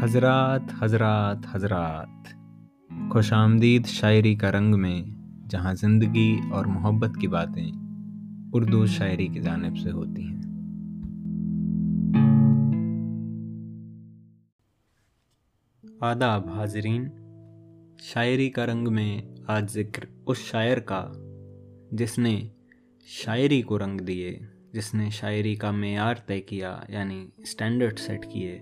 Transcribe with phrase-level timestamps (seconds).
[0.00, 2.34] حضرات حضرات حضرات۔
[3.12, 5.02] خوش آمدید شاعری کا رنگ میں،
[5.48, 7.70] جہاں زندگی اور محبت کی باتیں
[8.52, 10.40] اردو شاعری کی جانب سے ہوتی ہیں۔
[16.00, 17.08] آداب، حاضرین۔
[17.98, 21.12] شاعری کا رنگ میں آج ذکر اس شاعر کا،
[21.92, 22.48] جس نے
[23.06, 24.38] شاعری کو رنگ دیے،
[24.72, 28.60] جس نے شاعری کا معیار طے کیا یعنی اسٹینڈرڈ سیٹ کیے۔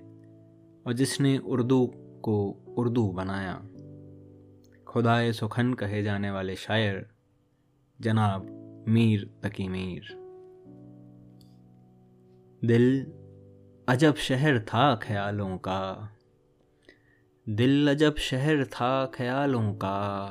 [0.84, 1.86] اور جس نے اردو
[2.20, 3.58] کو اردو بنایا۔
[4.84, 6.94] خدائے سخن کہے جانے والے شاعر
[7.98, 8.46] جناب
[8.86, 10.14] میر تقی میر۔
[12.62, 13.04] دل
[13.86, 16.06] عجب شہر تھا خیالوں کا۔
[17.46, 20.28] دل عجب شہر تھا خیالوں کا۔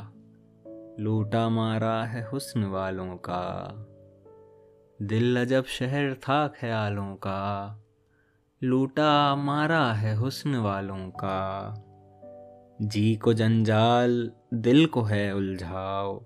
[0.98, 3.70] لوٹا مارا ہے حسن والوں کا۔
[5.00, 7.76] دل عجب شہر تھا خیالوں کا۔
[8.66, 11.74] لوٹا مارا ہے حسن والوں کا۔
[12.80, 16.20] جی کو جنجال دل کو ہے الجھاؤ۔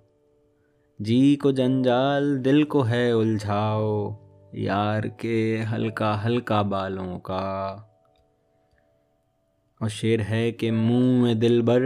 [1.00, 4.10] جی کو جنجال دل کو ہے الجھاؤ۔
[4.54, 7.78] یار کے ہلکا ہلکا بالوں کا۔
[9.80, 11.84] اور شیر ہے کہ منہ دل بر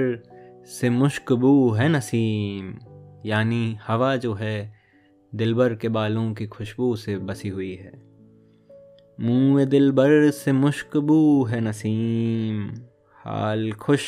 [0.80, 2.76] سے مشکبو ہے نسیم۔
[3.24, 4.70] یعنی ہوا جو ہے
[5.32, 8.11] دلبر کے بالوں کی خوشبو سے بسی ہوئی ہے۔
[9.18, 12.68] منہ دل بر سے مشکبو ہے نسیم،
[13.26, 14.02] حال خوش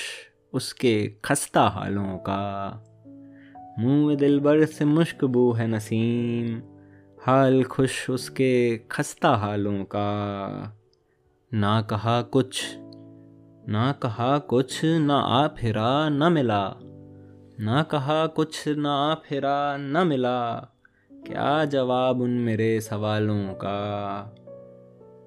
[0.54, 2.72] اس کے خستہ حالوں کا۔
[3.78, 6.60] منہ دل بر سے مشکبو ہے نسیم،
[7.28, 10.48] حال خوش اس کے خستہ حالوں کا۔
[11.52, 12.78] نہ کہا کچھ،
[13.68, 16.74] نہ کہا کچھ نہ آ پھرا نہ ملا۔
[17.60, 20.60] نہ کہا کچھ نہ آ پھرا نہ ملا۔
[21.10, 24.30] کیا جواب ان میرے سوالوں کا؟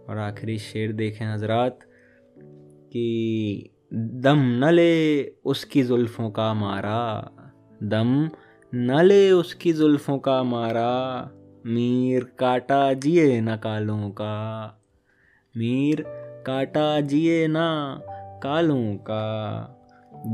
[0.06, 1.84] اور آخری شعر دیکھیں حضرات
[2.92, 3.06] کہ
[3.90, 7.22] دم نہ لے اس کی زلفوں کا مارا،
[7.81, 8.25] دم
[8.72, 11.25] نہ لے اس کی زلفوں کا مارا،
[11.64, 14.69] میر کاٹا جیے نہ کالوں کا،
[15.54, 16.03] میر
[16.44, 17.98] کاٹا جیے نہ
[18.42, 19.66] کالوں کا،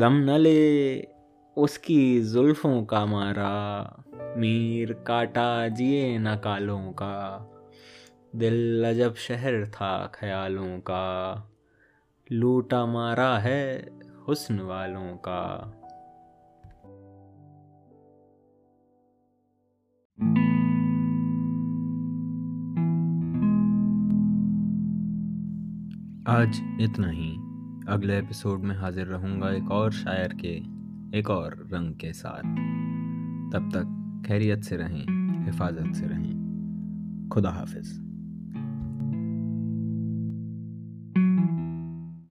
[0.00, 1.02] دم نہ لے
[1.56, 3.82] اس کی زلفوں کا مارا،
[4.36, 7.14] میر کاٹا جیے نہ کالوں کا۔
[8.32, 11.34] دل عجب شہر تھا خیالوں کا۔
[12.31, 13.82] لوٹا مارا ہے
[14.28, 15.70] حسن والوں کا۔
[26.26, 27.37] آج اتنا ہی۔
[27.87, 30.60] اگلے ایپیسوڈ میں حاضر رہوں گا ایک اور شاعر کے،
[31.12, 32.47] ایک اور رنگ کے ساتھ۔
[33.53, 35.04] تب تک خیریت سے رہیں،
[35.48, 36.32] حفاظت سے رہیں۔
[37.31, 38.11] خدا حافظ۔